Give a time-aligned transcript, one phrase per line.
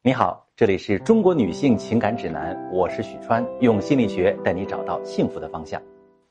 [0.00, 5.82] 你好，这里是中国女性情感指南，我是许川，用心理学带你找到幸福的方向。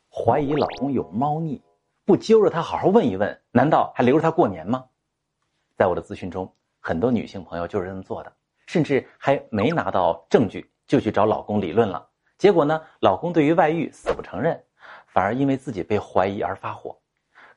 [0.09, 1.62] 怀疑老公有猫腻，
[2.06, 4.86] 不揪着他好好问一问，难道还留着他过年吗？
[5.76, 6.50] 在我的咨询中，
[6.80, 8.32] 很多女性朋友就是这么做的，
[8.67, 12.08] 甚至还没拿到证据就去找老公理论了。
[12.38, 14.58] 结果呢，老公对于外遇死不承认，
[15.08, 16.98] 反而因为自己被怀疑而发火。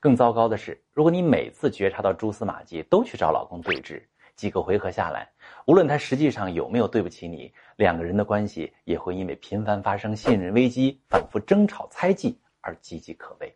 [0.01, 4.03] 更糟糕的是，如果你每次觉察到蛛丝马迹都去找老公对峙。
[4.41, 5.31] 几个回合下来，
[5.67, 13.55] 无论他实际上有没有对不起你，两个人的关系也会因为频繁发生信任危机、反复争吵、猜忌而岌岌可危。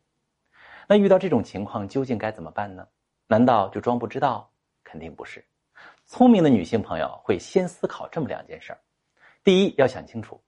[0.86, 2.86] 那遇到这种情况，究竟该怎么办呢？
[3.26, 4.52] 难道就装不知道？
[4.82, 5.42] 肯定不是。
[6.04, 8.78] 聪明的女性朋友会先思考这么两件事儿：
[9.42, 10.38] 第一，要想清楚，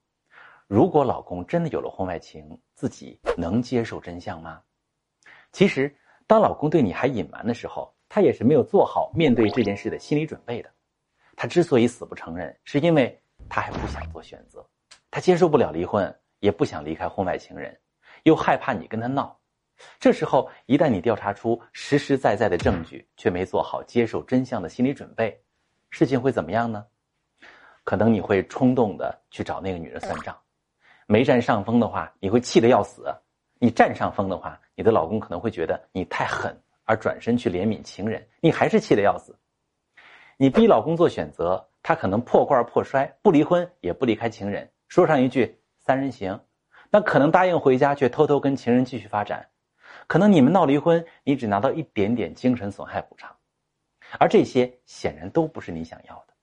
[0.67, 4.61] 如果老公真的有了婚外情，自己能接受真相吗？
[5.51, 5.97] 其实，
[6.27, 10.69] 当老公对你还隐瞒的时候，他也是没有做好面对这件事的心理准备的。
[11.35, 14.65] 他之所以死不承认，是因为他还不想做选择，
[15.11, 17.77] 他接受不了离婚，也不想离开婚外情人，
[18.23, 19.37] 又害怕你跟他闹。
[19.99, 25.39] 这时候，一旦你调查出实实在在的证据，却没做好接受真相的心理准备，
[25.91, 26.83] 事情会怎么样呢？
[27.83, 30.35] 可能你会冲动的去找那个女人算账，
[31.05, 33.03] 没占上风的话，你会气得要死；
[33.59, 36.59] 你占上风的话，你的老公可能会觉得你太狠。
[36.87, 39.37] 而转身去怜悯情人，你还是气得要死。
[40.37, 46.39] 你逼老公做选择，他可能破罐破摔，不离婚也不离开情人，说上一句三人行，
[46.89, 49.47] 那可能答应回家，却偷偷跟情人继续发展。
[50.07, 53.35] 可能你们闹离婚，你只拿到一点点精神损害补偿，
[54.17, 56.33] 而这些显然都不是你想要的。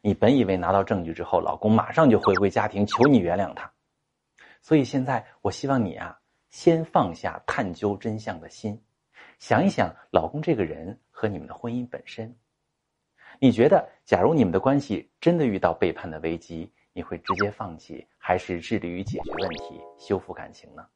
[0.00, 3.70] 你本以为拿到证据之后，老公马上就回归家庭，求你原谅他。
[4.62, 6.18] 所以现在，我希望你啊，
[6.48, 8.80] 先放下探究真相的心。
[9.44, 12.34] 想一想，老公这个人和你们的婚姻本身，
[13.38, 20.86] 你觉得，假如你们的关系真的遇到背叛的危机，你会直接放弃，还是致力于解决问题、修复感情呢？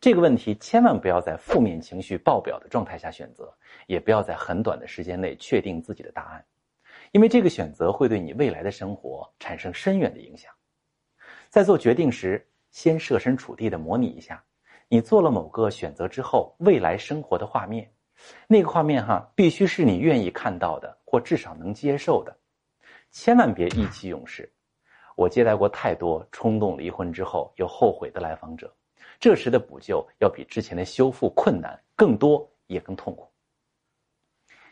[0.00, 6.44] 这个问题千万不要在负面情绪爆表的状态下选择，也不要在很短的时间内确定自己的答案，
[7.12, 10.52] 因为这个选择会对你未来的生活产生深远的影响。
[11.48, 14.42] 在做决定时，先设身处地的模拟一下。
[14.92, 17.90] 你做了某个选择之后，未来生活的画面，
[18.46, 22.36] 那个画面哈，必须是你愿意看到的，或至少能接受的，
[23.10, 24.52] 千万别意气用事。
[25.16, 28.70] 我接待过太多冲动离婚之后又后悔的来访者，
[29.18, 33.26] 这时的补救要比之前的修复困难更多，也更痛苦。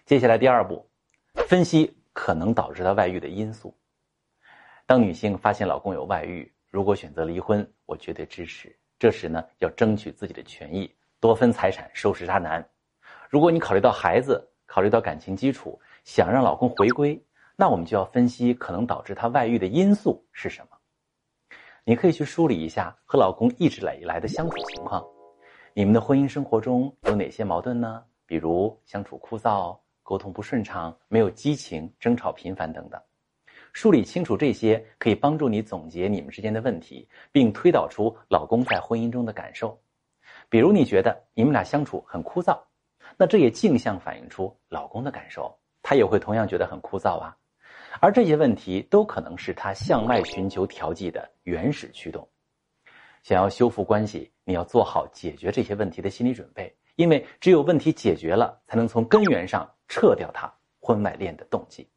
[0.05, 0.87] 接下来第二步，
[1.49, 3.75] 分析可能导致他外遇的因素。
[4.85, 8.77] 当女性发现老公有外遇，如果选择离婚，我绝对支持。
[9.01, 12.63] 这时呢，要争取自己的权益，多分财产，收拾渣男。
[13.31, 17.19] 如果你考虑到孩子，考虑到感情基础，想让老公回归，
[17.57, 20.77] 那我们就要分析可能导致他外遇的因素是什么。
[21.83, 25.03] 你可以去梳理一下和老公一直以来的相处情况，
[25.73, 28.05] 你们的婚姻生活中有哪些矛盾呢？
[28.27, 33.01] 比如相处枯燥、沟通不顺畅、没有激情、争吵频繁等等。
[33.73, 39.81] 梳理清楚这些，可以帮助你总结你们之间的问题，并推导出老公在婚姻中的感受。
[40.49, 42.59] 比如，你觉得你们俩相处很枯燥，
[43.17, 47.37] 那这也镜像反映出老公的感受，他也会同样觉得很枯燥啊。
[48.01, 52.29] 而这些问题都可能是他向外寻求调剂的原始驱动。
[53.23, 61.89] 想要修复关系，你要做好解决这些问题的心理准备，因为只有问题解决了，才能从根源上撤掉他婚外恋的动机。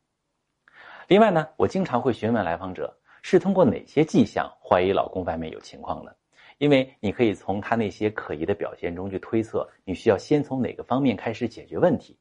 [1.07, 6.11] 另外呢，我经常会询问来访者是通过哪些迹象怀疑老公外面有情况呢？
[6.59, 12.17] 因为你可以从他那些可疑的表现中去推测，你需要先从哪个方面开始解决问题。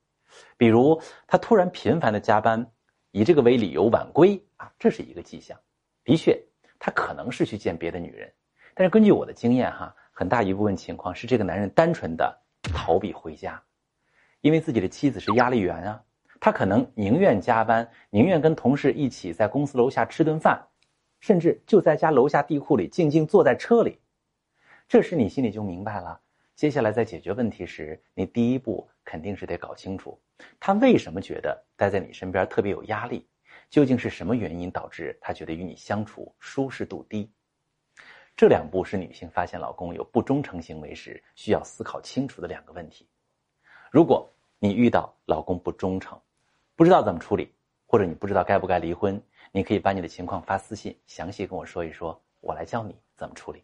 [0.56, 2.66] 比如他突然频繁的加班，
[3.10, 5.56] 以这个为理由晚归啊，这是一个迹象。
[6.02, 6.42] 的确，
[6.78, 8.32] 他可能是去见别的女人，
[8.74, 13.62] 但是根据我的经验哈，很大一部分情况是这个男人单纯的逃避回家，
[14.40, 16.02] 因为自己的妻子是压力源啊。
[16.44, 20.60] 他可能宁愿加班，宁愿跟同事一起在公司楼下吃顿饭，
[21.20, 23.96] 甚至就在家楼下地库里静静坐在车里。
[24.88, 26.20] 这时你心里就明白了。
[26.56, 30.20] 接下来在解决问题时，你第一步肯定是得搞清楚
[30.58, 33.24] 他为什么觉得待在你身边特别有压力，
[33.70, 37.32] 究竟是什么原因导致他觉得与你相处舒适度低？
[38.34, 43.08] 这两步是女性发现老公有不忠诚行为时需要思考清楚的两个问题。
[43.92, 44.28] 如果
[44.58, 46.20] 你遇到老公不忠诚，
[46.74, 47.52] 不知道怎么处理，
[47.86, 49.22] 或者你不知道该不该离婚，
[49.52, 53.62] 你可以把你的情况发私信，详细跟我说一说，我来教你怎么处理。